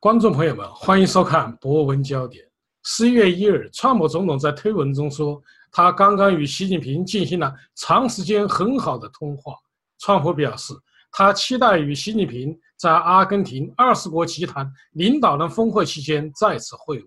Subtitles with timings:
[0.00, 2.42] 观众朋友们，欢迎收看《博文焦点》。
[2.84, 5.38] 十一月一日，川普总统在推文中说，
[5.70, 9.52] 他刚刚与习近平进行了长时间很好的通话。
[9.98, 10.72] 川普表示，
[11.12, 17.06] 他期待与习近平在阿根廷二十国集团领导人峰会期间再次会晤，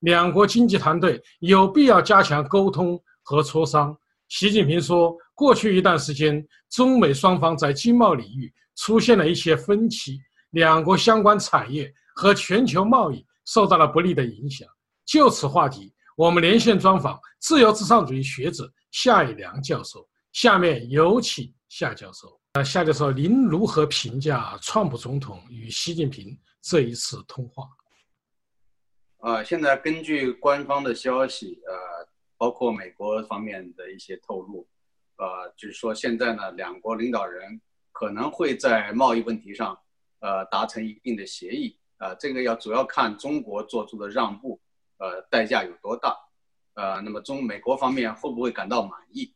[0.00, 3.96] 两国经济团队有必要加强沟通和磋商。
[4.26, 10.18] 习近平说，过去一段时间，中美双方在经贸领域出现了一些分歧，
[10.50, 11.88] 两国相关产业。
[12.14, 14.68] 和全球贸易受到了不利的影响。
[15.04, 20.08] 就此话题，我们连线专访自由至上主义学者夏以良教授。
[20.32, 22.40] 下面有请夏教授。
[22.54, 27.68] 那，夏教授，您如何评价川普总统与习近平这一次通话？
[29.18, 31.74] 呃，现在根据官方的消息，呃，
[32.36, 34.66] 包括美国方面的一些透露，
[35.16, 37.60] 呃，就是说现在呢，两国领导人
[37.90, 39.78] 可能会在贸易问题上，
[40.20, 41.78] 呃，达成一定的协议。
[42.02, 44.60] 啊，这个要主要看中国做出的让步，
[44.98, 46.16] 呃，代价有多大，
[46.74, 49.32] 呃，那么中美国方面会不会感到满意？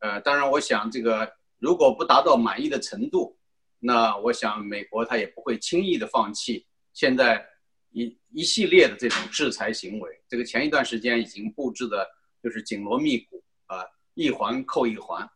[0.00, 3.38] 呃，当然，我想这个如果不达到满意的程度，
[3.78, 7.46] 那我想美国他也不会轻易的放弃现在
[7.92, 10.20] 一一系列的这种制裁行为。
[10.28, 12.04] 这个前一段时间已经布置的
[12.42, 15.30] 就是紧锣密鼓啊，一环扣一环。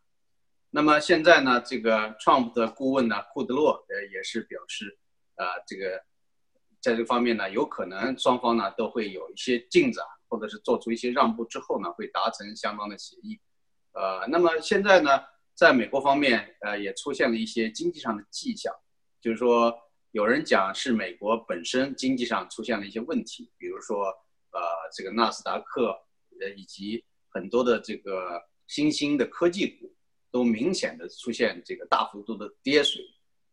[0.70, 4.98] 那么现在呢，这个 Trump 的顾问呢，库德洛呃也是表示，
[5.36, 6.02] 啊，这个。
[6.84, 13.40] 在这方面呢，有可能双方呢都会有一些进展，或者是做出一些让步之后呢，会达成相当的协议。
[13.92, 15.22] 呃，那么现在呢，
[15.54, 18.70] 在美国方面，呃，也出现了一些经济上的迹象，
[19.18, 19.74] 就是说
[20.10, 24.04] 有人讲是美国本身经济上出现了一些问题，比如说
[24.52, 24.60] 呃，
[24.92, 25.86] 这个纳斯达克
[26.38, 29.90] 呃以及很多的这个新兴的科技股
[30.30, 33.02] 都明显的出现这个大幅度的跌水，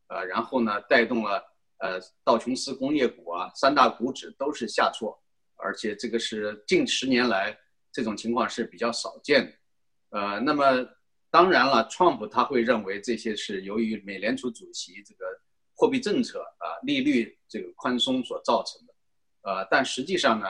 [0.10, 1.50] 呃，然后呢，带动了。
[1.82, 5.20] 呃，道琼斯工业股啊，三大股指都是下挫，
[5.56, 7.58] 而且这个是近十年来
[7.92, 10.20] 这种情况是比较少见的。
[10.20, 10.88] 呃，那么
[11.32, 15.26] 当然了，Trump 他会认为这些是由于美联储主席这个
[15.74, 18.94] 货币政策啊，利率这个宽松所造成的。
[19.42, 20.46] 呃，但实际上呢，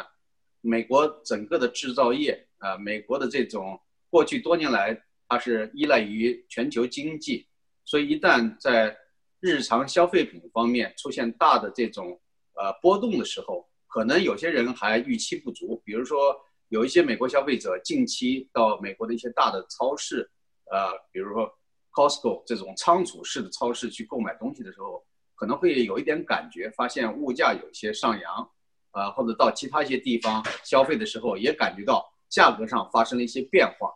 [0.59, 7.48] 美国整个的制造业啊，美国的这种过去多年来它是依赖于全球经济，
[7.86, 8.98] 所以一旦在
[9.41, 12.18] 日常消费品方面出现大的这种
[12.53, 15.81] 呃波动的时候，可能有些人还预期不足。
[15.84, 20.30] 比如说，有一些美国消费者近期到美国的一些大的超市，
[20.72, 21.51] 呃，比如说
[21.91, 25.03] Costco 这种仓储式的超市去购买东西的时候，
[25.34, 28.51] 可能会有一点感觉，发现物价有一些上扬，
[28.91, 33.91] 啊，或者到其他一些地方消费的时候，也感觉到价格上发生了一些变化，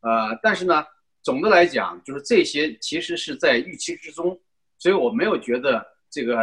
[0.00, 0.84] 呃，但是呢，
[1.22, 4.36] 总的来讲，就是这些其实是在预期之中。
[4.78, 6.36] 所以我没有觉得这个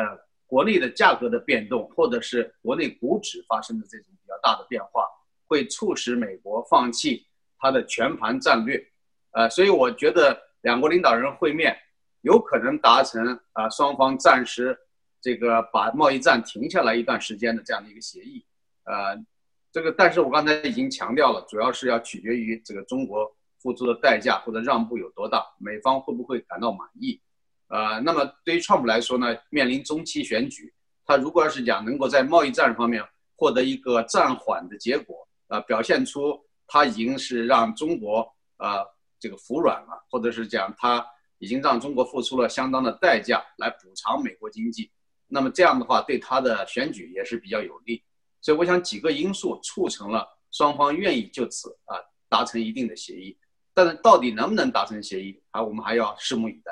[0.45, 5.03] 国内的价格的变动，或者是国内股指发生的这种比较大的变化，
[5.47, 7.25] 会促使美国放弃
[7.57, 8.85] 它的全盘战略。
[9.31, 11.75] 呃，所以我觉得两国领导人会面
[12.21, 14.77] 有可能达成啊，双方暂时
[15.19, 18.45] 这个把贸易战停下来一段时间的这样的一个协议。
[18.83, 19.17] 呃，
[19.71, 27.19] 这个但是我刚才已经强调了，主要是要取决于这个中国付出的代价或者让步有多大，美方会不会感到满意。
[27.67, 30.73] 呃，那么对于川普来说呢，面临中期选举，
[31.05, 33.03] 他如果要是讲能够在贸易战方面
[33.35, 38.27] 获得一个暂缓的结果，呃，表现出他已经是让中国
[38.57, 38.85] 呃
[39.19, 41.05] 这个服软了，或者是讲他
[41.39, 44.91] 已经让中国付出了相当的代价来补偿美国经济，
[45.27, 48.03] 那么这样的话对他的选举也是比较有利。
[48.41, 51.97] 所以我想几个因素促成了双方愿意就此啊
[52.29, 53.35] 达成一定的协议，
[53.73, 56.71] 但是到底能不能达成协议啊，我们还要拭目以待。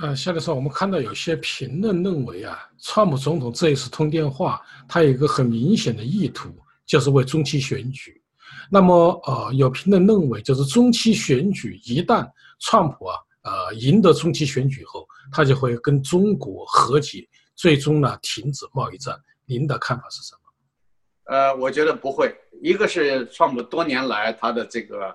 [0.00, 6.54] 呃，夏教授，我们看到有些评论认为啊，川普总统这一次通电话，他有一个很明显的意图，
[6.86, 8.22] 就是为中期选举。
[8.70, 12.30] 那么，呃，有评论认为，就是中期选举一旦
[12.60, 19.20] 川普啊，呃，赢得中期选举后，他就会跟中国和解，最终呢停止贸易战。
[19.46, 21.34] 您的看法是什么？
[21.34, 22.32] 呃，我觉得不会。
[22.62, 25.06] 一个是川普多年来他的这个，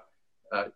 [0.51, 0.69] 呃，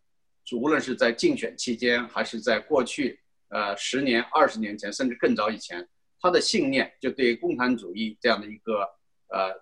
[0.54, 3.20] 无论是在竞选期间还是在过去。
[3.50, 5.88] 呃，十年、二十年前，甚至更早以前，
[6.20, 8.82] 他的信念就对共产主义这样的一个
[9.30, 9.54] 呃，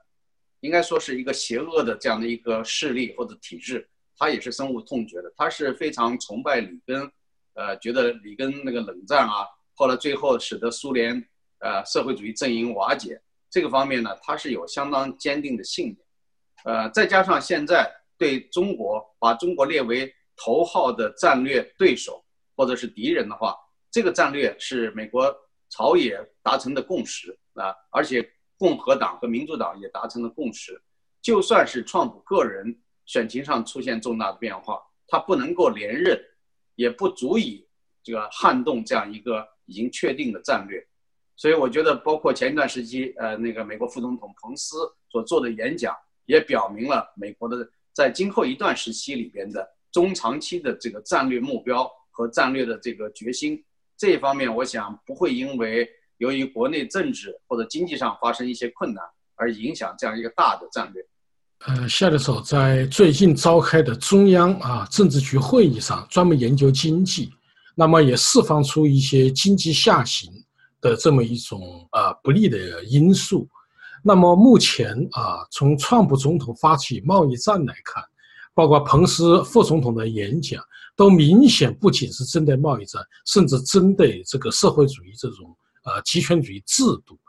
[0.62, 3.88] 应该说是一个邪恶的这样的一个势力或者体制，
[4.18, 5.32] 他也是深恶痛绝的。
[5.36, 7.12] 他是非常崇拜里根，
[7.54, 11.24] 呃，觉得里根那个冷战啊，后来最后使得苏联
[11.60, 15.98] 呃社会主义阵营瓦解这个方面呢，他是有相当坚定的信念。
[16.64, 23.56] 呃，再加上现在对中国把中国列为头号的战略对手或者是敌人的话，
[23.96, 25.34] 这个战略是美国
[25.70, 30.78] 朝野达成的共识啊，而且共和党和民主党也达成了共识，
[31.22, 36.20] 就算是川普个人选情上出现重大的变化，他不能够连任，
[36.76, 37.66] 也不足以
[38.04, 40.86] 这个撼动这样一个已经确定的战略。
[41.38, 44.76] 所以我觉得，包括前一段时期，呃，那个美国副总统彭斯
[45.10, 45.96] 所做的演讲，
[46.26, 53.64] 也表明了美国的在今后一段时期里边的中长期的这个战略目标和战略的这个决心。
[53.98, 55.88] 这一方面，我想不会因为
[56.18, 59.04] 由于国内政治或者经济上发生一些困难
[59.36, 61.04] 而影响这样一个大的战略。
[61.68, 67.32] 呃，夏教授在最近召开的中央啊政治局会议上，专门研究经济，
[67.76, 70.32] 那么也释放出一些经济下行。
[70.82, 73.50] 的这么一种啊不利的因素，
[74.04, 78.04] 那么目前啊，从川普总统发起贸易战来看，
[78.54, 80.64] 包括彭斯副总统的演讲，
[80.96, 87.20] 都明显不仅是针对贸易战，甚至针对这个社会主义这种呃集权主义制度，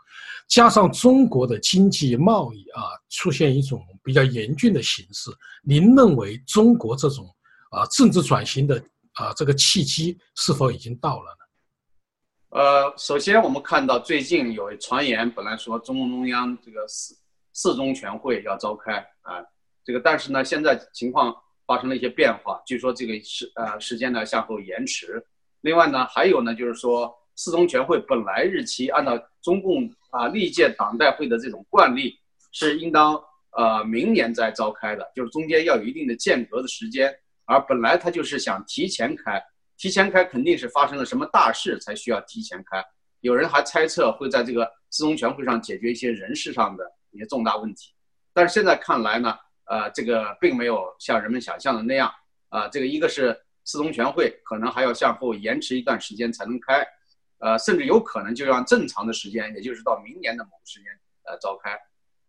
[0.48, 5.30] 加上中国的经济贸易啊出现一种比较严峻的形势，
[5.62, 7.26] 您认为中国这种
[7.70, 8.82] 啊政治转型的
[9.14, 12.58] 啊这个契机是否已经到了呢？
[12.60, 17.16] 呃，首先我们看到最近有传言，本来说中共中央这个四
[17.52, 19.42] 四中全会要召开啊，
[19.84, 21.34] 这个但是呢，现在情况
[21.66, 25.22] 发生了一些变化，据说这个时呃时间呢向后延迟。
[25.62, 32.14] 另外呢，还有呢就是说四中全会本来日期按照中共啊历届党代会的这种惯例
[32.52, 33.20] 是应当
[33.56, 37.12] 呃明年再召开的，就是中间要有一定的间隔的时间，
[37.44, 39.42] 而本来他就是想提前开。
[39.78, 42.82] 提前开肯定是发生了什么大事才需要提前开，
[43.20, 47.92] 有人还猜测会在这个四中全会上解决一些人事上的一些重大问题，
[48.32, 49.36] 但是现在看来呢，
[49.66, 52.12] 呃，这个并没有像人们想象的那样，
[52.48, 56.86] 啊，这个一个是四中全会可能还要向后延迟一段时间才能开，
[57.38, 60.90] 呃，甚至有可能就让正常的时间，也就是到明年的某个时间
[61.24, 61.78] 呃召开，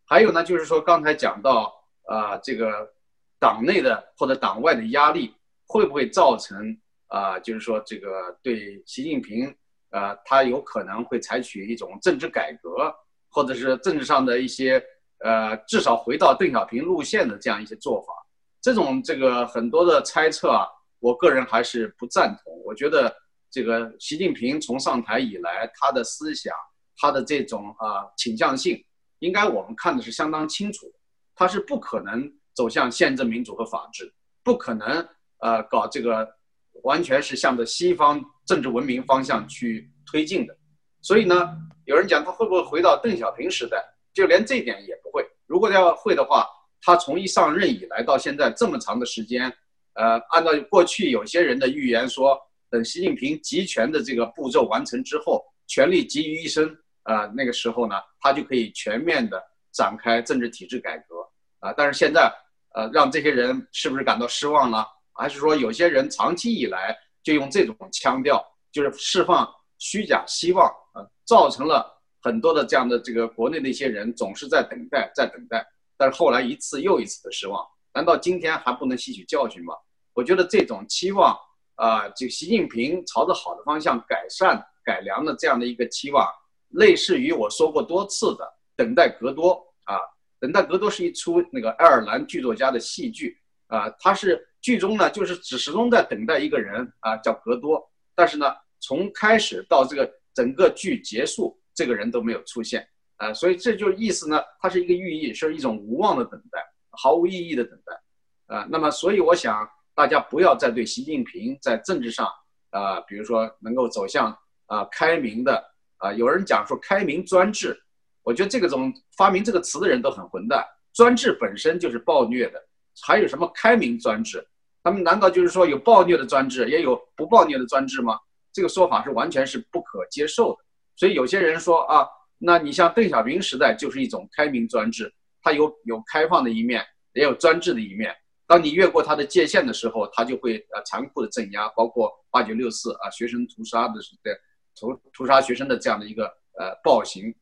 [0.05, 1.73] 还有呢，就是说刚才讲到
[2.05, 2.93] 啊，这个
[3.39, 5.33] 党内的或者党外的压力
[5.65, 6.77] 会不会造成？
[7.09, 9.55] 啊，就是说这个对习近平，
[9.91, 12.93] 呃，他有可能会采取一种政治改革，
[13.29, 14.83] 或者是政治上的一些，
[15.23, 18.13] 呃，至少回到邓小平路线的这样一些做法。
[18.61, 20.67] 这种这个很多的猜测啊，
[20.99, 22.61] 我个人还是不赞同。
[22.65, 23.15] 我觉得
[23.49, 26.53] 这个习近平从上台以来，他的思想，
[26.97, 28.83] 他的这种啊倾向性，
[29.19, 30.91] 应该我们看的是相当清楚。
[31.35, 34.13] 他是不可能走向宪政民主和法治，
[34.43, 35.07] 不可能
[35.39, 36.35] 呃搞这个。
[36.83, 40.55] 完全是向着西方政治文明方向去推进的，
[41.01, 43.83] 所以呢，有人讲他会不会回到邓小平时代，
[44.17, 45.23] 就连这点也不会。
[45.45, 46.47] 如果要会的话，
[46.81, 49.53] 他从一上任以来到现在这么长的时间，
[49.93, 52.35] 呃，按照过去有些人的预言说，
[52.67, 56.67] 等习近平集权的这个步骤完成之后，权力集于一身，
[57.03, 59.39] 呃，那个时候呢，他就可以全面的
[59.71, 61.17] 展开政治体制改革
[61.59, 61.71] 啊。
[61.77, 62.33] 但是现在，
[62.73, 64.83] 呃，让这些人是不是感到失望呢？
[65.13, 69.47] 还是说，有些人长期以来就用这种腔调，就是释放
[69.77, 71.96] 虚假希望呃，造成了
[72.27, 75.65] 很多的这样的这个国内的一些人总是在等待，在等待，
[75.97, 77.66] 但是后来一次又一次的失望。
[77.94, 79.73] 难道今天还不能吸取教训吗？
[80.13, 81.33] 我觉得这种期望
[81.75, 86.28] 啊，就习近平朝着好的方向改善改良的这样的一个期望，
[86.71, 89.95] 类似于我说过多次的“等待格多”啊
[90.37, 94.45] ，“等待格多”是一出那个爱尔兰剧作家的戏剧啊，他是。
[94.59, 97.90] 剧中呢，就是只始终在等待一个人啊，叫格多。
[98.13, 102.85] 但是呢，从开始到这个整个剧结束，这个人都没有出现
[103.17, 103.31] 啊。
[103.33, 108.67] 所以这就意思呢，它是一个寓意，是一种无望的等待，毫无意义的等待啊。
[108.69, 112.27] 那么，所以我想大家不要再对习近平在政治上
[112.71, 115.63] 啊，比如说能够走向啊开明的
[115.97, 117.79] 啊，有人讲说开明专制，
[118.23, 120.65] 我觉得这个种发明这个词的人都很混蛋。
[120.93, 122.59] 专制本身就是暴虐的，
[123.05, 124.43] 还有什么开明专制？
[124.83, 128.17] 他们难道就是说有暴虐的专制，也有不暴虐的专制吗？
[128.51, 130.59] 这个说法是完全是不可接受的。
[130.97, 132.06] 所以有些人说啊，
[132.37, 135.09] 那你像邓小平时代就是一种开明专制，
[135.42, 138.13] 它有有开放的一面，也有专制的一面。
[138.45, 144.37] 当你越过它的界限的时候，它就会呃残酷的镇压，包括八九六四啊学生屠杀的的
[144.77, 146.25] 屠屠杀学生的这样的一个
[146.59, 147.33] 呃暴行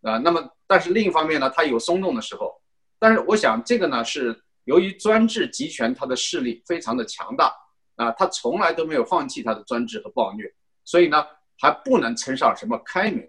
[0.00, 0.16] 啊。
[0.16, 2.58] 那么但是另一方面呢，它有松动的时候。
[2.98, 4.42] 但是我想这个呢是。
[4.64, 7.52] 由于专制集权，它的势力非常的强大
[7.96, 10.44] 啊，他从来都没有放弃他的专制和暴虐，
[10.84, 11.26] 所以呢，
[11.60, 13.22] 还不能称上什么开明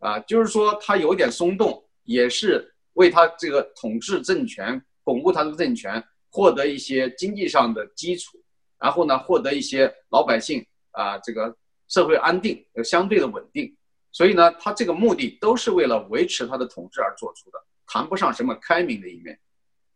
[0.00, 8.38] 啊，就是说他有点松动，也是为他这个统治政权、巩固他的政权，获得一些经济上的基础，
[8.78, 11.54] 然后呢，获得一些老百姓啊这个
[11.88, 13.72] 社会安定、相对的稳定，
[14.10, 19.38] 所以呢，他这个目的都是为了维持他的统治而做出的，谈不上什么开明的一面。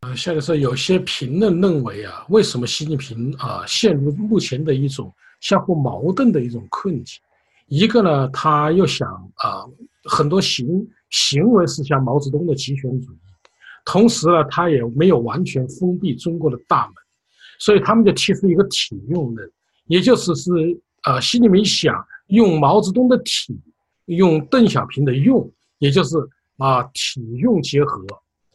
[0.01, 7.21] 啊，夏律师，有些评论认为啊，为什么习近平啊陷入目前的一种相互矛盾的一种困境？
[7.71, 9.65] 一个呢，他又想啊，
[10.03, 10.67] 很多行
[11.11, 13.19] 行为是像毛泽东的极权主义，
[13.85, 16.95] 同时呢，他也没有完全封闭中国的大门，
[17.61, 19.49] 所以他们就提出一个体用论，
[19.87, 20.51] 也就是是
[21.05, 21.95] 呃，心里面想
[22.27, 23.57] 用毛泽东的体，
[24.07, 25.49] 用邓小平的用，
[25.79, 26.17] 也就是
[26.57, 28.05] 啊，体用结合。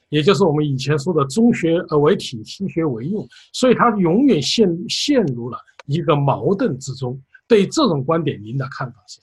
[0.10, 5.57] 也就是我们以前说的“中学呃为体，西学为用”，所以他永远陷陷入了
[5.88, 7.17] 一个矛盾之中。
[7.48, 9.20] 对这种观点，您的看法是？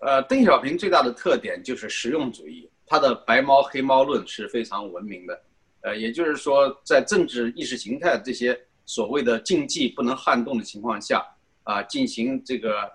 [0.00, 5.42] 呃，邓小平最大的特点就是实用主义，他的“白猫黑猫论”是非常闻名的。
[5.82, 11.24] 呃，也就是说，在政治意识形态这些所谓的禁忌不能撼动的情况下，
[11.64, 12.90] 啊，进行这个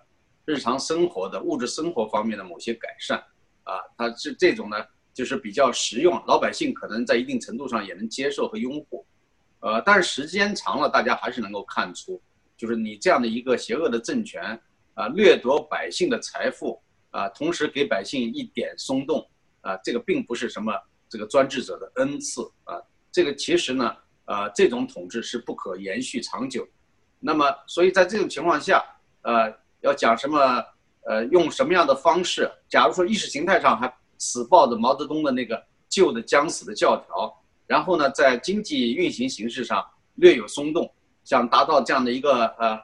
[0.45, 3.17] 日常生活的物质生活方面的某些改善，
[3.63, 4.77] 啊，他是这种呢。
[5.15, 9.05] 就是比较实用，老百姓可能在一定程度上也能接受和拥护，
[9.61, 12.21] 呃，但是时间长了，大家还是能够看出，
[12.57, 14.59] 就是你这样的一个邪恶的政权，
[14.93, 16.81] 啊，掠夺百姓的财富，
[17.11, 19.27] 啊，同时给百姓一点松动，
[19.61, 20.73] 啊，这个并不是什么
[21.09, 22.81] 这个专制者的恩赐，啊，
[23.11, 23.95] 这个其实呢，
[24.25, 26.67] 啊，这种统治是不可延续长久，
[27.19, 28.83] 那么，所以在这种情况下，
[29.21, 30.63] 呃，要讲什么，
[31.05, 33.93] 呃，用什么样的方式，假如说意识形态上还。
[34.17, 39.85] 死抱着毛泽东的那个旧的将死的教条，然后呢，在经济运行形式上
[40.15, 40.89] 略有松动，
[41.25, 42.79] 想达到这样的一个呃，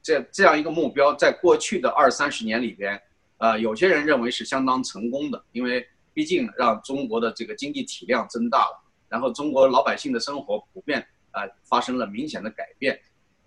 [0.00, 2.98] 这这样一个目标，在过去的二三十年里边，
[3.36, 12.98] 呃，有些人认为是相当成功的，因为毕竟让中国的这个经济体量增大了，然后中国老百姓的生活普遍呃发生了明显的改变，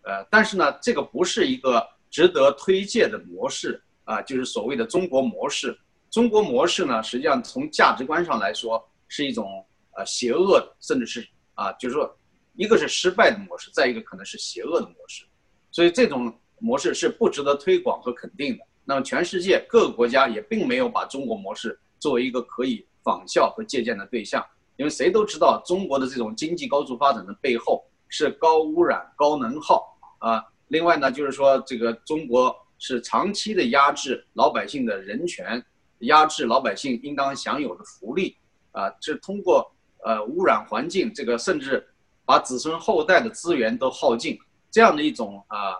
[0.04, 5.76] 呃，但是呢，这个不是一个值得推介的模式啊，就是所谓的中国模式。
[6.12, 9.66] 中国模式呢，实际上从价值观上来说是一种
[9.98, 12.16] 呃邪恶的，甚至是啊，就是说，
[12.56, 15.26] 一个是失败的模式，再一个可能是邪恶的模式，
[15.72, 18.64] 所以这种模式是不值得推广和肯定的。
[18.86, 24.46] 那么全世界各个国家也并没有把中国模式作为一个可以仿效和借鉴的对象，
[24.76, 30.44] 因为谁都知道中国的这种经济高速发展的背后是高污染、高能耗啊。
[30.68, 35.64] 另外呢，就是说这个中国是长期的压制老百姓的人权。
[36.00, 38.36] 压制老百姓应当享有的福利，
[38.74, 41.88] 啊，是通过呃污染环境，这个甚至
[42.26, 44.38] 把子孙后代的资源都耗尽，
[44.72, 45.76] 这样的一种啊，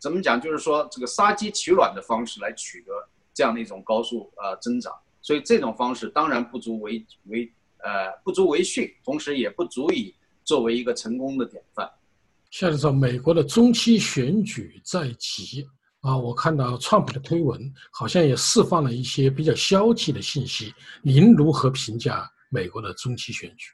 [0.00, 0.40] 怎么讲？
[0.40, 2.92] 就是说这个杀鸡取卵的方式来取得
[3.32, 10.14] 这样的一种高速啊增长，所以这种方式当然不足为为呃不足为训，同时也不足以
[10.44, 11.90] 作为一个成功的典范。
[12.50, 15.66] 现在说美国的中期选举在即。
[16.00, 20.70] 啊，我看到川普的推文，好像也释放了一些比较消极的信息。
[21.02, 23.70] 您如何评价美国的中期选举？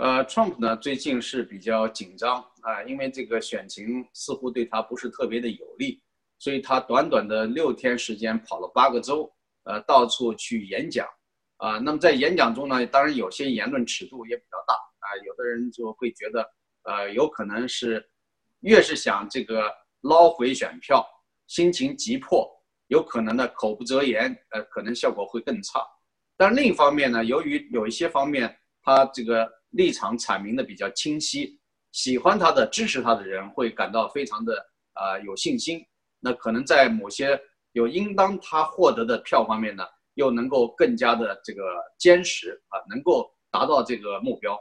[0.00, 6.02] 呃，川普呢最近是比较紧张啊，因为这个选情似乎对他不是特别的有利，
[6.38, 9.30] 所以他短短的六天时间跑了八个州，
[9.64, 11.06] 呃，到处去演讲
[11.58, 11.76] 啊。
[11.76, 16.50] 那么在演讲中呢，当然有些言论尺度也比较大啊，有的人就会觉得，
[16.84, 18.02] 呃，有可能是
[18.60, 19.70] 越是想这个。
[20.04, 21.06] 捞回选票，
[21.46, 22.50] 心情急迫，
[22.86, 25.78] 有可能呢口不择言，呃，可能效果会更差。
[26.38, 31.58] 但另一方面呢，由于有一些方面他这个立场阐明的比较清晰，
[31.92, 34.54] 喜欢他的、支持他的人会感到非常的
[34.94, 35.84] 啊有信心。
[36.20, 37.40] 那可能在某些
[37.72, 39.84] 有应当他获得的票方面呢，
[40.14, 41.62] 又能够更加的这个
[41.98, 44.58] 坚实啊，能够达到这个目标。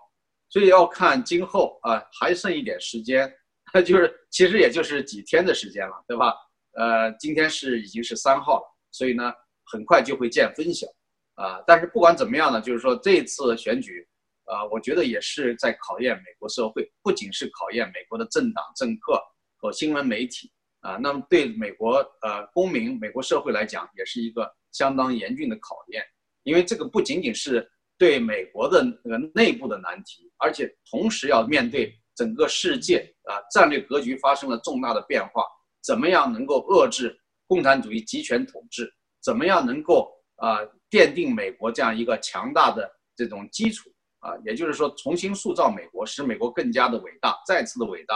[0.50, 3.32] 所以要看今后啊，还剩一点时间。
[3.72, 6.34] 那 就是，其实也就是几天的时间了，对吧？
[6.74, 9.32] 呃，今天是已经是三号了，所以呢，
[9.66, 10.88] 很快就会见分晓，
[11.36, 11.62] 啊。
[11.68, 14.08] 但是不管怎么样呢，就是说这次选举，
[14.52, 19.22] 啊，我觉得也是在考验美国社会，不仅是考验美国的政党、政客
[19.58, 20.52] 和新闻媒体，
[20.82, 26.04] 啊，那么对美国呃公民、美国社会来讲，也是一个相当严峻的考验，
[26.44, 31.96] 因为这个不仅仅是对美国的那个内部的难题，而且同时要面对。
[32.16, 35.42] 整个世界啊，战略格局发生了重大的变化。
[35.82, 38.94] 怎么样能够遏制共产主义集权统治？
[39.24, 40.60] 怎么样能够啊
[40.92, 43.90] 奠定美国这样一个强大的这种基础
[44.20, 44.34] 啊？
[44.46, 48.16] 也就是说，重新塑造美国，使美国更加的伟大，再次的伟大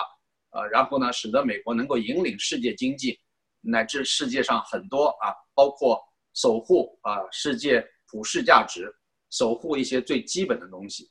[0.52, 0.66] 啊。
[0.68, 3.20] 然后呢，使得美国能够引领世界经济，
[3.62, 6.00] 乃至世界上很多啊，包括
[6.34, 8.94] 守护啊世界普世价值，
[9.30, 11.10] 守护一些最基本的东西。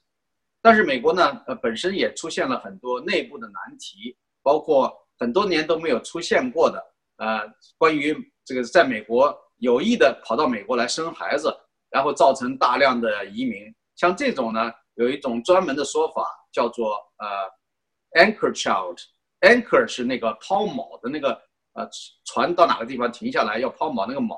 [0.61, 6.81] 但是美国呢，呃，本身也出现了很多内部的难题，包括很多年都没有出现过的，
[7.17, 7.41] 呃，
[7.77, 11.53] 关于这个在美国有意的跑到美国来生孩子，
[11.91, 13.75] 然后造成大量的移民。
[13.97, 18.99] 像这种呢，有一种专门的说法叫做呃，anchor child。
[19.41, 21.31] anchor 是那个抛锚的那个
[21.73, 21.89] 呃
[22.25, 24.37] 船到哪个地方停下来要抛锚那个锚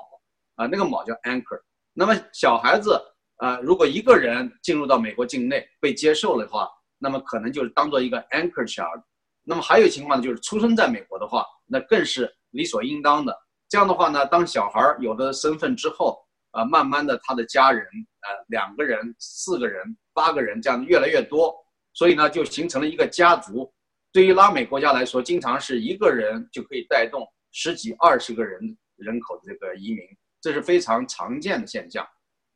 [0.55, 1.61] 啊，那个锚叫 anchor。
[1.93, 2.99] 那么小孩子
[3.37, 9.03] 啊，如果一个人进入到美国境内被接受了的话，那么可能就是当做一个 anchor child。
[9.43, 13.37] 那么还有情况呢，就是出生在美国的话，那更是理所应当的。
[13.69, 16.19] 这样的话呢，当小孩有了身份之后，
[16.49, 17.85] 啊，慢慢的他的家人，
[18.21, 21.53] 呃，两个人、四个人、八个人这样越来越多，
[21.93, 23.71] 所以呢，就形成了一个家族。
[24.13, 30.07] 对于拉美国家来说，经常是一个人就可以带动十几、二十个人人口的这个移民，
[30.39, 32.07] 这是非常常见的现象。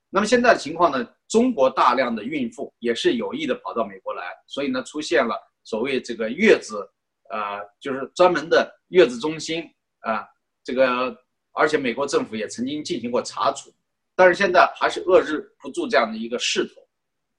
[0.10, 5.36] 那么现在的情况呢，中国大量的孕妇也是有意的跑到美国来，所以呢，出现了。
[5.66, 6.90] 所谓这个月子，
[7.30, 9.64] 呃，就是专门的月子中心
[10.00, 10.26] 啊，
[10.64, 11.16] 这个，
[11.52, 13.70] 而且美国政府也曾经进行过查处，
[14.16, 16.82] 但是现在还是遏制不住这样的一个势头。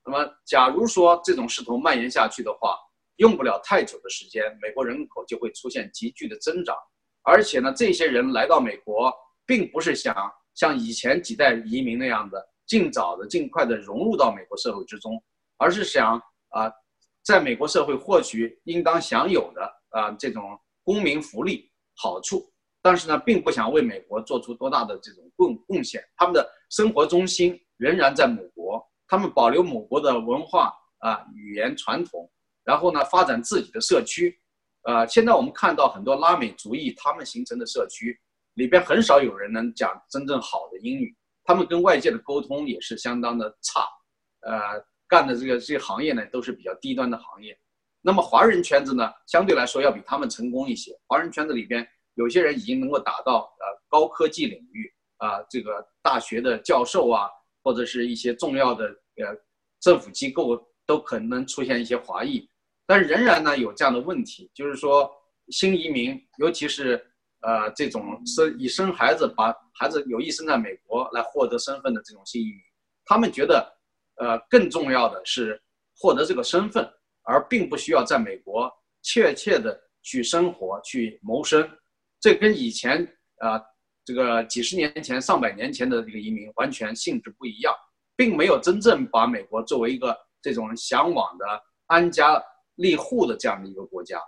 [0.05, 2.77] 那么，假如说这种势头蔓延下去的话，
[3.17, 6.77] 用不了太久的时间，美国人口就会出现急剧的增长。
[7.23, 9.13] 而且呢，这些人来到美国，
[9.47, 10.15] 并不是想
[10.55, 15.23] 像以前几代移民那样的尽早的、尽快的融入到美国社会之中，
[15.59, 16.17] 而是想
[16.49, 16.73] 啊。
[17.23, 26.03] 在美国社会获取应当享有的啊这种公民福利好处，但是呢，并不想为美国做出多大的这种贡贡献。
[26.17, 32.31] 他们的生活中心仍然在母国，他们保留母国的文化啊语言传统，
[32.65, 34.41] 然后呢，发展自己的社区。
[34.85, 38.19] 呃，现在我们看到很多拉美族裔他们形成的社区
[38.55, 41.15] 里边，很少有人能讲真正好的英语，
[41.45, 43.81] 他们跟外界的沟通也是相当的差。
[44.43, 44.83] 呃。
[45.11, 47.59] 干的这个这些行业呢，都是比较低端的行业。
[48.01, 50.97] 那么华人圈子呢，相对来说要比他们成功一些。
[51.09, 51.85] 华人圈子里边，
[52.15, 57.29] 有些人已经能够达到呃高科技领域啊，这个大学的教授啊，
[57.65, 58.89] 或者是一些重要的
[59.21, 59.37] 呃
[59.81, 62.49] 政府机构都可能出现一些华裔。
[62.87, 65.11] 但仍然呢有这样的问题，就是说
[65.49, 66.95] 新移民，尤其是
[67.41, 72.61] 呃这种生以生孩子把孩子有意生在美国来获得身份的这种新移民，
[73.05, 73.77] 他们觉得。
[74.17, 75.59] 呃，更重要的是
[75.97, 76.87] 获得这个身份，
[77.23, 81.67] 而并不需要在美国确切的去生活、去谋生。
[82.21, 83.03] 这跟以前
[83.39, 83.59] 啊，
[84.05, 87.75] 这个几十年前、上百年前的这个移民完全性质不一样，
[88.21, 91.47] 并没有真正把美国作为一个这种向往的
[91.87, 92.39] 安家
[92.75, 94.19] 立户的这样的一个国家，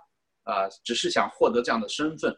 [0.45, 2.35] 啊，只是想获得这样的身份，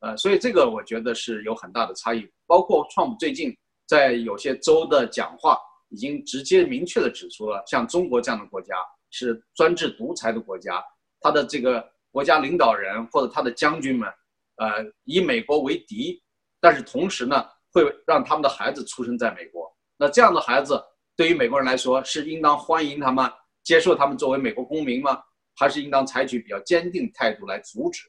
[0.00, 2.28] 呃，所以这个我觉得是有很大的差异。
[2.44, 5.56] 包括创普最近在有些州的讲话。
[5.90, 8.74] 已经直接明确的指出了，像中国这样的国家
[9.12, 10.84] 是专制独裁的国家，
[11.20, 14.08] 他的这个国家领导人或者他的将军们，
[14.56, 16.20] 呃，以美国为敌，
[16.60, 19.72] 但是同时呢，会让他们的孩子出生在美国。
[19.96, 20.74] 那这样的孩子
[21.16, 23.30] 对于美国人来说，是应当欢迎他们，
[23.64, 25.22] 接受他们作为美国公民吗？
[25.54, 28.02] 还是应当采取比较坚定态度来阻止？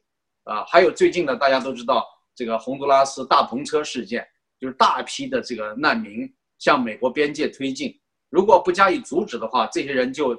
[0.43, 4.27] 啊，还有最近呢，大家都知道这个洪都拉斯大篷车事件，
[4.59, 6.31] 就是大批的这个难民。
[6.59, 7.95] 向美国边界推进，
[8.31, 10.35] 如果不加以阻止的话，这些人就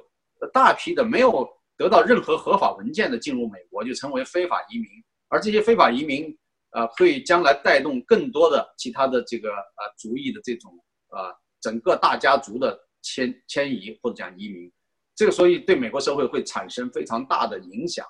[0.51, 4.89] 大批的没有得到任何合法文件的进入美国，就成为非法移民。
[5.29, 6.37] 而这些非法移民，
[6.71, 10.69] 呃，会将来带动更多的其他的这个呃族裔的这种
[11.11, 14.71] 呃整个大家族的迁迁移或者讲移民，
[15.15, 18.05] 这个所以对美国社会会产生非常大的影响，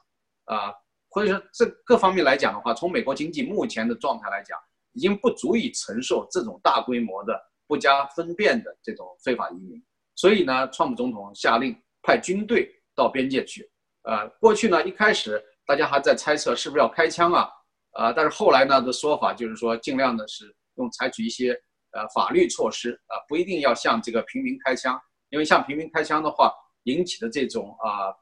[0.45, 0.73] 啊，
[1.09, 4.57] 或者说这各方面来讲的话，从美国经济目前的状态来讲，
[4.93, 7.39] 已经不足以承受这种大规模的。
[7.69, 9.79] 不加分辨的这种非法移民，
[10.15, 13.69] 所以呢，川普总统下令派军队到边界去。
[14.05, 17.47] 呃，过去呢，一开始大家还在猜测是不是要开枪啊？
[17.91, 21.55] 呃，但是后来呢的说法就是说，尽量的是用采取一些
[21.91, 24.99] 呃法律措施啊，不一定要向这个平民开枪，
[25.29, 28.13] 因为向平民开枪的话引起的这种啊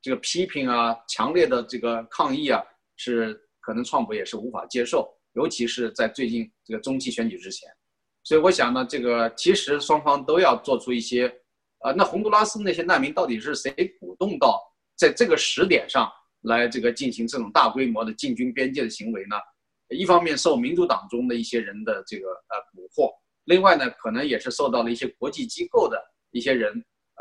[0.00, 2.62] 这个批评啊、强烈的这个抗议啊，
[2.96, 7.68] 是可能创普也是无法接受，尤其是在最近这个中期选举之前。
[8.22, 11.26] 所以我想呢，这个其实双方都要做出一些，
[11.80, 14.60] 呃，那洪都拉斯那些难民到底是谁鼓动到
[14.96, 16.10] 在这个时点上
[16.42, 19.36] 来这个进行这种大规模的进军边界的行为呢？
[19.88, 23.10] 一方面受民主党中的一些人的这个呃蛊惑，
[23.44, 26.72] 另外呢，可能也是受到了一些国际机构的一些人，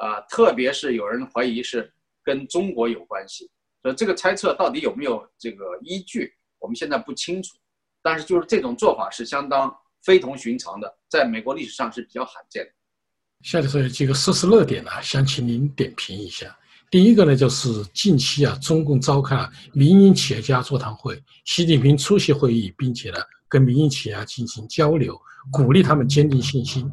[0.02, 1.92] 呃，特别是有人怀疑是
[2.24, 3.50] 跟中国有关系。
[3.82, 7.58] 所以这个猜测到底有没有这个依据，我们现在不清楚。
[8.02, 9.74] 但是就是这种做法是相当。
[10.06, 12.72] 非同寻常的，在美国历史上是比较罕见的。
[13.42, 16.54] 下面说有几个事实热点呢，想请您点评一下。
[16.94, 23.18] 第一个呢，就是近期啊，中共召开了民营企业家座谈会，习近平出席会议，并且呢，
[23.50, 25.20] 跟民营企业家进行交流，
[25.52, 26.88] 鼓励他们坚定信心。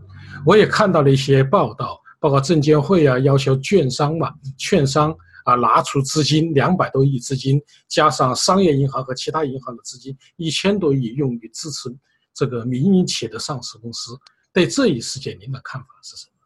[0.47, 11.95] 我也看到了一些报道，包括证监会啊，要求券商嘛，券商啊拿出资金两百多亿资金，加上商业银行和其他银行的资金一千多亿，用于支持
[12.33, 14.13] 这个民营企业的上市公司。
[14.51, 16.39] 对这一事件，您的看法是什么？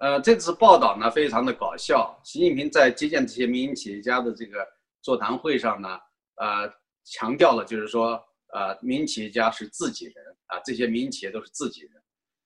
[0.00, 2.18] 呃，这次报道呢非常的搞笑。
[2.24, 4.66] 习近平在接见这些民营企业家的这个
[5.02, 5.88] 座谈会上呢，
[6.36, 6.72] 呃，
[7.04, 8.18] 强调了就是说，
[8.54, 10.14] 呃，民营企业家是自己人
[10.46, 11.90] 啊，这些民营企业都是自己人。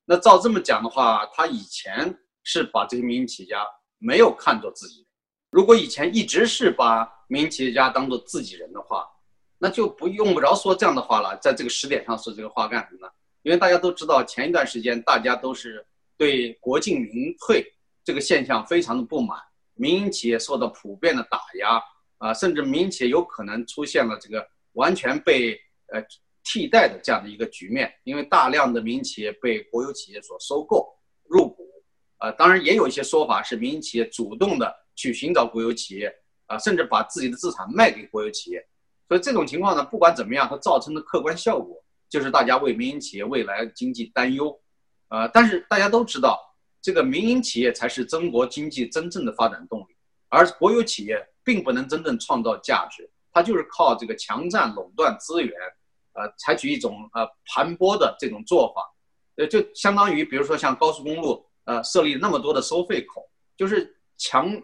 [0.04, 2.12] 那照这么讲的话，他以前
[2.42, 3.64] 是把这些民营企业家
[3.98, 5.06] 没有看作自己人。
[5.50, 9.06] 如果以前一直是把民营企业家当做自己人的话，
[9.58, 11.38] 那就不用不着说这样的话了。
[11.40, 13.12] 在这个时点上说这个话干什么呢？
[13.42, 15.86] 因为大家都知道，前一段时间大家都是。
[16.16, 17.64] 对国进民退
[18.04, 19.38] 这个现象非常的不满，
[19.74, 21.82] 民营企业受到普遍的打压
[22.18, 25.58] 啊，甚至民营企业有可能出现了这个完全被
[25.92, 26.02] 呃
[26.44, 30.86] 替代的这样的一个局面，因为大量的民营企业被国有企业所收购
[31.24, 31.66] 入股，
[32.18, 36.14] 啊，当然也有一些说法是民营企业主动的去寻找国有企业
[36.46, 38.64] 啊，甚至把自己的资产卖给国有企业，
[39.08, 44.60] 所以这种情况呢，不管怎么样，它造成的客观效果就是大家为民营企业未来经济担忧。
[45.14, 46.40] 呃，但是大家都知道，
[46.82, 49.94] 这个民营企业才是中国经济真正的发展动力，
[50.28, 55.52] 而国有企业并不能真正创造价值，它就是靠这个强占垄断资源，
[56.14, 58.82] 呃，采取一种呃盘剥的这种做法，
[59.36, 63.22] 呃，就相当于比如说像高速公路，呃，设立那么多的收费口，
[63.56, 64.60] 就是强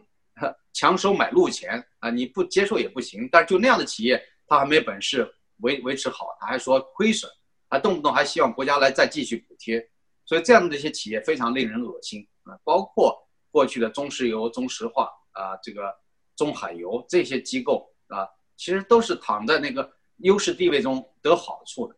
[0.73, 3.29] 强收买路钱啊，你不接受也不行。
[3.31, 7.31] 但就那样的企业，他还没本事维维持好，他还说亏损，
[7.69, 9.89] 还动不动还希望国家来再继续补贴。
[10.31, 13.19] 所以这样的一些企业非常令人恶心啊，包括
[13.51, 15.93] 过去的中石油、中石化啊，这个
[16.37, 21.97] 中海油这些机构啊，其实都是躺在那个优势地位中得好处的。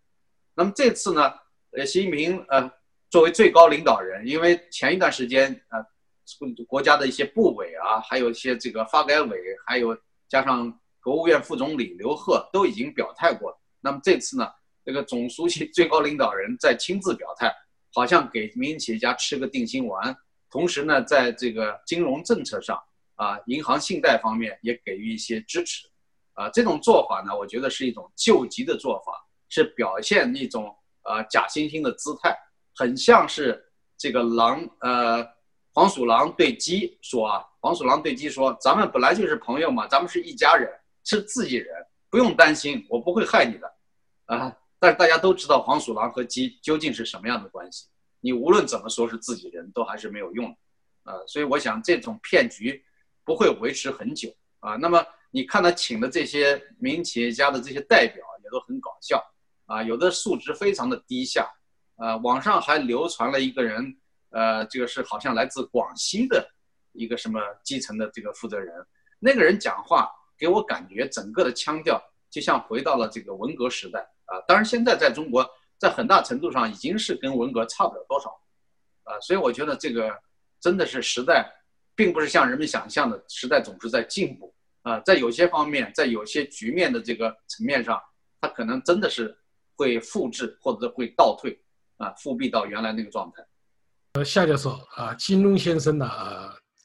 [0.55, 1.31] 那么这次呢，
[1.73, 2.73] 呃，习近平呃
[3.11, 5.85] 作为最高领导人，因为前一段时间呃，
[6.67, 9.95] 国家的一些部委啊，还有一些这个发改委，还有
[10.27, 13.61] 加上国务院副总理刘鹤都已经表态过了。
[13.79, 14.49] 那么这次呢，
[14.87, 17.55] 这个总书记、最高领导人在亲自表态。
[17.95, 20.17] 好像给民营企业家吃个定心丸，
[20.51, 22.83] 同时呢，在这个金融政策上
[23.17, 25.87] 啊，银行信贷方面也给予一些支持，
[26.33, 29.13] 啊，这种做法呢，我觉得是一种救急的做法，
[29.49, 30.75] 是表现一种
[31.05, 32.35] 呃假惺惺的姿态，
[32.75, 33.63] 很像是
[33.99, 35.27] 这个狼呃
[35.75, 40.71] 黄鼠狼对鸡说啊，黄鼠狼对鸡说，咱们本来就是朋友嘛，咱们是一家人，
[41.05, 41.69] 是自己人，
[42.09, 43.75] 不用担心，我不会害你的，
[44.27, 44.57] 啊。
[44.83, 47.87] 但是大家都知道黄鼠狼和鸡究竟是什么样的关系，
[48.19, 50.57] 你无论怎么说是自己人都还是没有用的，
[51.13, 52.85] 呃，所以我想这种骗局
[53.25, 54.75] 不会维持很久啊。
[54.75, 59.25] 那么你看他请的这些民营企业家的这些代表也都很搞笑
[59.67, 61.49] 啊，有的素质非常的低下，
[61.95, 63.97] 呃，网上还流传了一个人，
[64.31, 66.45] 呃，这个是好像来自广西的
[66.91, 68.85] 一个什么基层的这个负责人，
[69.21, 74.09] 那个人讲话给我感觉整个的腔调就像回到了这个文革时代。
[74.33, 75.47] 啊，当然，现在在中国，
[75.79, 78.31] 在很大程度上已经是跟文革差不了多少，
[79.05, 80.11] 啊，所以我觉得这个
[80.59, 81.53] 真的是时代，
[81.95, 88.01] 并不是像人们想象的，时代总是在进步啊，在有些方面，在有些局面的这个层面上，
[88.41, 89.37] 它可能真的是
[89.77, 91.63] 会复制或者会倒退
[91.99, 93.45] 啊，复辟到原来那个状态。
[94.15, 96.09] 呃，夏教授啊，金庸先生呢，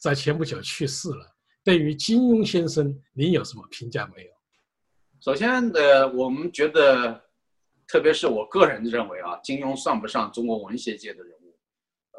[0.02, 1.34] 在前不久去世了，
[1.64, 4.32] 对于金庸先生，您有什么评价没有？
[5.22, 7.26] 首先呃，我们觉得。
[7.88, 11.58] 特别是我个人认为啊，金庸算不上中国文学界的人物，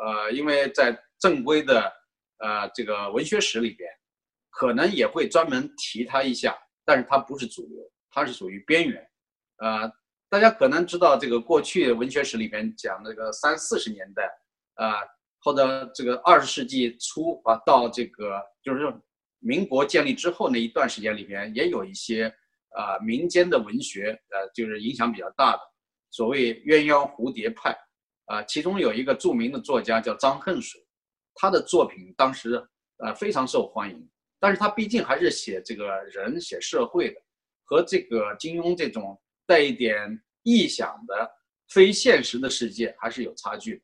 [0.02, 1.92] 呃，因为在正规的
[2.38, 3.90] 呃这个文学史里边，
[4.48, 7.78] 可能也会专门提他一下，但是他不是主流，
[8.11, 9.07] 他是属于边缘。
[9.59, 9.92] 呃，
[10.31, 14.22] 大家可能知道这个过去文学史里边讲那个三四十年代，
[14.76, 15.00] 啊，
[15.40, 18.90] 或者这个二十世纪初啊，到这个就是
[19.38, 22.35] 民国建立之后那一段时间里边，也有一些。
[22.70, 25.61] 啊，民间的文学，呃，就是影响比较大的，
[26.11, 27.76] 所谓鸳鸯蝴蝶派，
[28.26, 30.81] 啊，其中有一个著名的作家叫张恨水，
[31.35, 32.54] 他的作品当时
[32.98, 37.20] 呃非常受欢迎，但是他毕竟还是写这个人、写社会的，
[37.64, 41.31] 和这个金庸这种带一点臆想的
[41.70, 43.83] 非现实的世界还是有差距，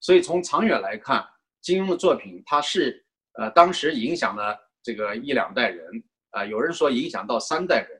[0.00, 1.26] 所以从长远来看，
[1.60, 5.86] 金庸的作品他是呃当时影响了这个一两代人，
[6.30, 7.99] 啊，有人说影响到三代人。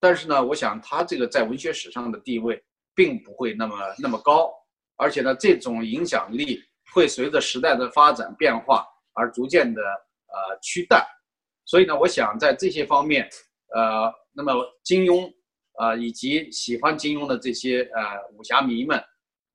[0.00, 2.60] 但是呢，我想他这个在文学史上的地位
[2.94, 4.50] 并不会那么那么高，
[4.96, 6.58] 而且呢，这种影响力
[6.92, 11.04] 会随着时代的发展变化而逐渐的呃趋淡，
[11.66, 13.28] 所以呢，我想在这些方面，
[13.74, 15.30] 呃，那么金庸
[15.78, 18.02] 呃，以及喜欢金庸的这些呃
[18.36, 19.02] 武侠迷们，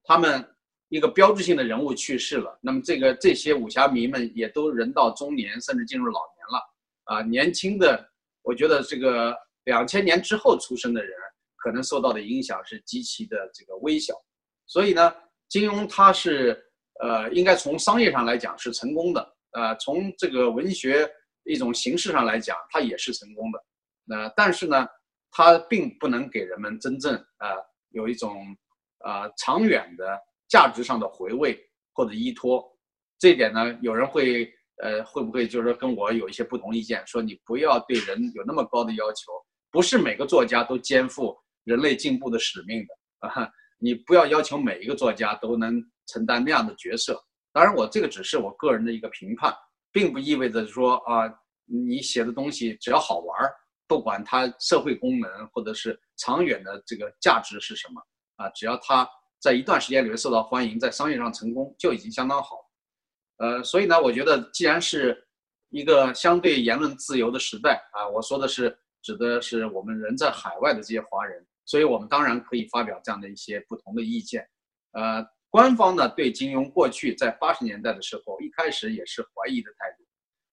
[0.04, 0.48] 他们
[0.90, 6.76] 一个标志性的人物去世了，那么这个这些武侠迷们也都人到中年，甚至进入老年了。
[7.06, 8.08] 啊，年轻的，
[8.42, 11.14] 我觉得这个两千年之后出生的人，
[11.58, 14.16] 可能受到的影响是极其的这个微小，
[14.66, 15.14] 所以呢，
[15.50, 16.60] 金庸他是
[17.02, 21.08] 呃，应该从商业上来讲是成功的，呃，从这个文学。
[21.48, 23.64] 一种形式上来讲，它也是成功的，
[24.04, 24.88] 那但是呢，
[25.30, 27.50] 它并不能给人们真正呃
[27.90, 28.44] 有一种
[29.06, 31.56] 呃长远的价值上的回味
[31.94, 32.66] 或者依托。
[33.20, 34.52] 这一点呢，有人会
[34.82, 39.32] 呃会不会就是说跟我有一些不同意见，说你不要对人有那么高的要求，
[39.76, 41.36] 不是每个作家都肩负
[41.66, 47.22] 人类进步的使命的啊，你不要要求每一个作家都能承担那样的角色。
[47.52, 49.54] 当然，我这个只是我个人的一个评判。
[49.92, 51.24] 并不意味着说啊，
[51.66, 53.54] 你写的东西只要好玩儿，
[53.86, 58.02] 不管它社会功能或者是长远的这个价值是什么
[58.38, 59.06] 啊，只要它
[59.42, 62.58] 在一段时间里面受到欢迎，在商业上成功就已经相当好。
[63.38, 65.28] 呃，所以呢，我觉得既然是
[65.70, 74.50] 一个相对言论自由的时代啊，我说的是指的是我们人在海外的这些华人，所以我们当然可以发表这样的一些不同的意见，
[74.94, 75.24] 呃。
[75.52, 80.04] 官方呢对金庸过去在八十年代的时候，一开始也是怀疑的态度，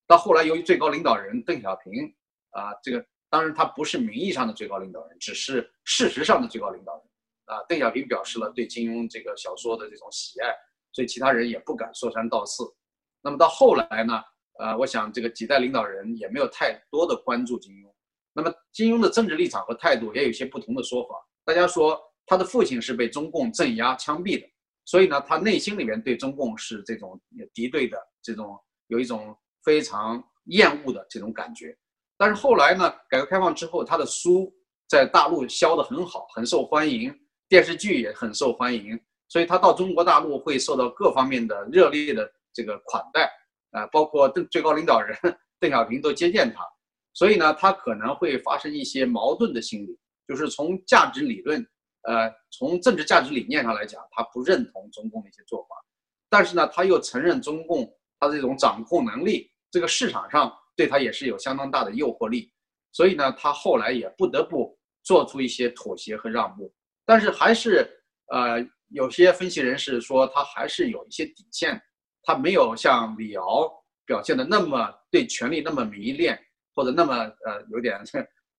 [0.06, 2.14] 到后来由于最高领导人邓小平
[2.50, 7.02] 啊，这个当然他不是名义上的最高领导人，只是事实上的最高领导人
[7.46, 7.64] 啊。
[7.68, 10.54] 邓小平表示了对金庸这个小说的这种喜爱，
[10.92, 12.62] 所以其他人也不敢说三道四。
[13.22, 14.22] 那么到后来呢，
[14.60, 17.91] 呃，我想这个几代领导人也没有太多的关注金庸。
[18.32, 21.14] 那么金庸的政治立场和态度也有些不同的说法。
[21.44, 24.46] 大家说他的父亲是被中共镇压枪毙的。
[24.84, 27.20] 所以呢，他内心里面对中共是这种
[27.54, 31.72] 敌对的，这种有一种非常厌恶的这种感觉。
[32.18, 34.52] 但是后来呢，改革开放之后，他的书
[34.88, 37.14] 在大陆销得很好，很受欢迎，
[37.48, 43.30] 电视剧也很受欢迎，所以他到中国大陆会受到各方面的热烈的这个款待
[43.70, 45.16] 啊，包括邓最高领导人
[45.60, 46.60] 邓小平都接见他。
[47.14, 51.66] 所以呢，他可能会发生一些矛盾的心理，就是从价值理论。
[52.04, 55.76] 呃，从政治价值理念上来讲，他不认同中共的一些做法，
[56.28, 62.52] 但是呢，他又承认中共他这种掌控能力，这个市场上对他也是有相当大的诱惑力，
[62.90, 66.74] 所以呢，他后来也不得不做出一些妥协和让步，
[67.06, 67.88] 但是还是
[68.32, 71.80] 呃，有些分析人士说他还是有一些底线，
[72.24, 73.72] 他没有像李敖
[74.04, 76.36] 表现的那么对权力那么迷恋，
[76.74, 78.00] 或者那么呃有点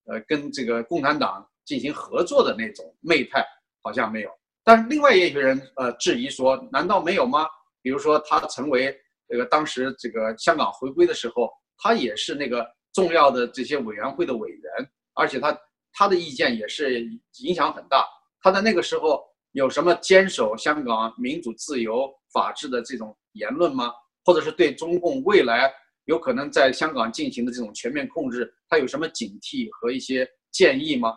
[0.05, 1.47] 呃跟这个共产党。
[1.65, 3.41] 进行合作的那种媚态
[3.81, 4.29] 好像没有，
[4.65, 7.47] 但是另外也有人呃质疑说，难道没有吗？
[7.81, 8.93] 比如说他成为
[9.29, 15.57] 这个当时这个香港回归的时候，他也是那个重要的这些委员会的委员，而且他
[15.93, 17.01] 他的意见也是
[17.39, 18.05] 影响很大。
[18.41, 19.23] 他在那个时候
[19.53, 23.89] 有什么坚守香港民主自由法治的这种言论吗？
[24.25, 25.73] 或者是对中共未来
[26.05, 31.15] 有可能在香港进行的这种全面控制，他有什么警惕和一些建议吗？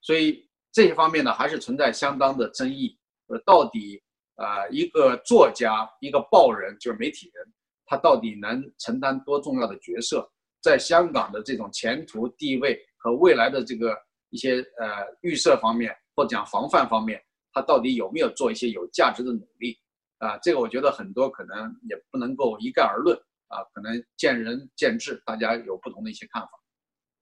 [0.00, 2.98] 所以这些方面呢，还是存在相当的争议。
[3.28, 4.02] 呃，到底
[4.36, 7.46] 啊，一个作家、一个报人，就是媒体人，
[7.86, 10.30] 他到底能承担多重要的角色？
[10.62, 13.94] 在香港的这种前途地位和未来的这个
[14.30, 14.88] 一些呃
[15.20, 19.78] 预设方面，或者讲防范方面，他到底有没有做一些有价值的努力？
[20.18, 23.18] 啊，这个我觉得很多可能也不能够一概而论
[23.54, 26.48] 啊，可能见仁见智，大家有不同的一些看法。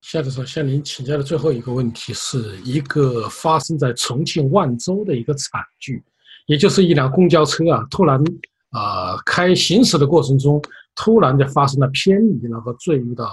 [0.00, 6.02] 夏教授向您请教的最后一个问题，是一个发生在重庆万州的一个惨剧，
[6.46, 8.18] 也就是一辆公交车啊，突然
[8.70, 10.60] 啊开行驶的过程中，
[10.96, 13.30] 突然就发生了偏移，然后坠入到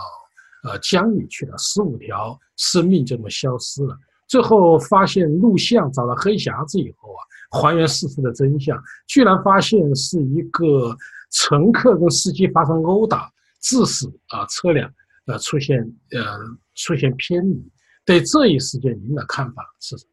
[0.63, 3.97] 呃江里去了，十五条生命就这么消失了。
[4.27, 7.21] 最后发现录像找到黑匣子以后啊，
[7.59, 10.95] 还原事实的真相，居然发现是一个
[11.31, 14.91] 乘客跟司机发生殴打致使啊车辆。
[15.25, 15.77] 呃，出现
[16.11, 16.39] 呃
[16.73, 17.71] 出现偏离，
[18.03, 20.11] 对这一事件您的看法是什么？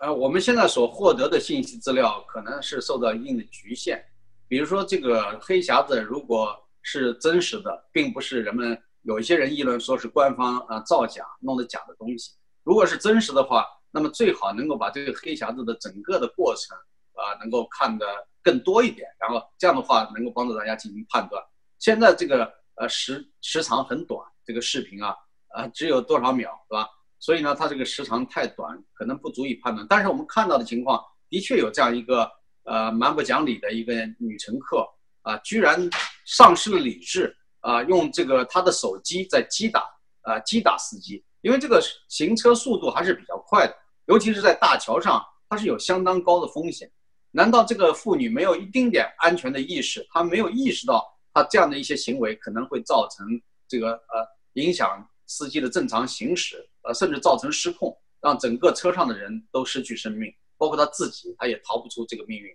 [0.00, 4.02] 呃，我们现在所获得的信息资料可能是受到一定的局限，
[4.48, 12.32] 比如说这个黑匣子如果是真实的，并不是人们有一些人议论说是官方啊造假弄的假的东西。
[12.64, 16.74] 如果是真实的话，那么最好能够把这个黑匣子的整个的过程
[17.12, 18.06] 啊能够看得
[18.42, 21.42] 更多一点，然后这样的话能够帮助大家进行判断。
[21.78, 22.52] 现在这个。
[22.76, 25.14] 呃，时时长很短，这个视频啊，
[25.54, 26.88] 呃，只有多少秒，是吧？
[27.18, 29.86] 所以呢，它这个时长太短，可能不足以判断。
[29.86, 30.98] 但是我们看到的情况，
[31.28, 32.26] 的确有这样一个
[32.64, 34.88] 呃蛮不讲理的一个女乘客
[35.20, 35.90] 啊，居然
[36.24, 39.84] 丧失了理智，啊，用这个他的手机在击打
[40.22, 43.76] 啊击打司机，因为这个行车速度还是比较快的，
[44.06, 46.90] 尤其是在大桥上，它是有相当高的风险。
[47.32, 50.06] 难道这个妇女没有一丁点安全的意识？
[50.10, 53.26] 她没有意识到她这样的一些行为可能会造成
[53.68, 62.50] 这个呃影响司机的正常行驶，呃甚至造成失控，让整个车上的人都失去生命，包括她自己，她也逃不出这个命运。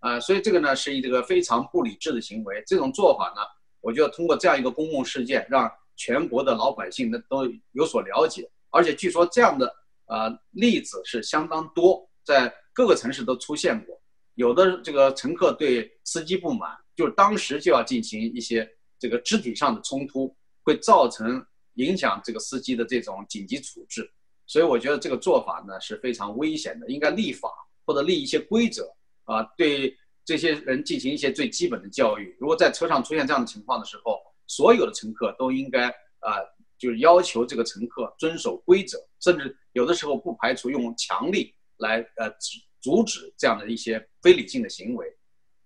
[0.00, 2.62] 啊，所以这个呢是一个非常不理智的行为。
[2.66, 3.42] 这种做法呢，
[3.80, 8.48] 我觉得通过这样一个公共事件，让全国的老百姓呢都有所了解。
[8.70, 9.74] 而且据说这样的
[10.06, 13.97] 呃例子是相当多，在各个城市都出现过。
[14.38, 24.08] 有的这个乘客对司机不满，就当时就要进行一些这个肢体上的冲突，会造成影响这个司机的这种紧急处置。
[24.46, 27.50] 所以我觉得这个做法呢是非常危险的，应该立法
[27.84, 28.88] 或者立一些规则
[29.24, 29.92] 啊，对
[30.24, 32.36] 这些人进行一些最基本的教育。
[32.38, 35.88] 如果在车上出现这样的情况的时候，所有的乘客都应该
[36.20, 36.38] 啊，
[36.78, 42.32] 就是要求这个乘客遵守规则，甚至有的时候不排除用强力来呃。
[42.80, 45.06] 阻止这样的一些非理性的行为，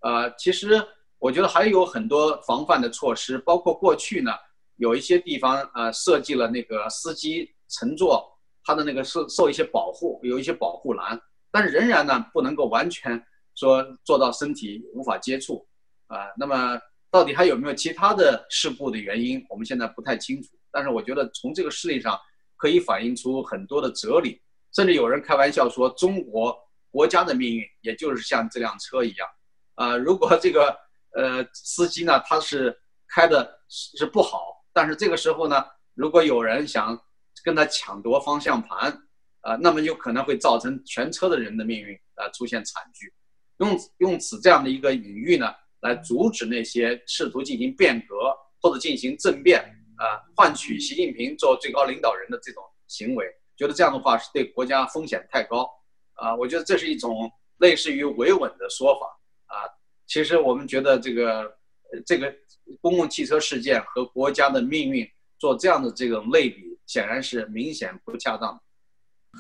[0.01, 0.83] 呃，其实
[1.19, 4.33] 我觉得还有很多防范的措施，包括过去呢，
[4.77, 8.27] 有一些地方呃设计了那个司机乘坐
[8.65, 11.21] 他的那个受受一些保护，有一些保护栏，
[11.51, 13.23] 但是仍然呢不能够完全
[13.55, 15.67] 说做到身体无法接触，
[16.07, 20.49] 啊，那么到底还有没有其他的事故的原因，我们现在不太清楚。
[20.71, 22.19] 但是我觉得从这个事例上
[22.57, 24.41] 可以反映出很多的哲理，
[24.75, 26.59] 甚至有人开玩笑说中国。
[26.93, 29.29] 国家的命运，也就是像这辆车一样，
[29.75, 30.77] 啊，如果这个
[31.17, 32.79] 呃司机呢，他是
[33.09, 36.97] 开的是是不好，但是这个时候呢，如果有人想
[37.43, 38.93] 跟他抢夺方向盘，
[39.41, 43.13] 啊，那么有可能会造成全车的人的命运啊出现惨剧。
[43.57, 48.15] 用用此这样的一个隐喻呢，来阻止那些试图进行变革
[48.61, 49.61] 或者进行政变
[49.97, 53.27] 啊，换取习近平做最高领导人的这种行为，
[53.57, 55.69] 觉得这样的话是对国家风险太高。
[56.23, 59.07] 啊，我觉得这是一种类似于维稳的说法
[59.47, 59.67] 啊。
[60.07, 61.53] 其实我们觉得这个
[62.07, 62.33] 这个
[62.81, 65.05] 公共汽车事件和国家的命运
[65.39, 68.57] 做这样的这种类比，显然是明显不恰当。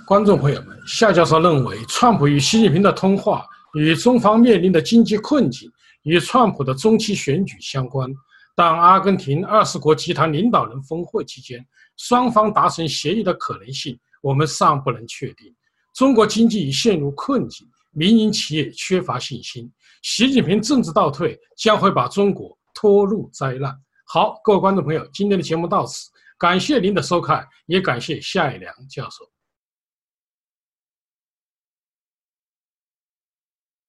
[0.06, 5.70] 观众朋友们，夏教授认为，川普与习近平的通话与中方面临的经济困境
[6.02, 8.12] 与川普的中期选举相关。
[8.56, 11.64] 但阿根廷二十国集团领导人峰会期间，
[11.96, 15.54] 双方达成协议的可能性，我们尚不能确定。
[15.94, 19.70] 中国经济已陷入困境，民营企业缺乏信心。
[20.02, 23.72] 习近平政治倒退将会把中国拖入灾难。
[24.06, 29.31] 好，各位观众朋友，今天的节目到此，感谢您的收看，也感谢夏一良教授。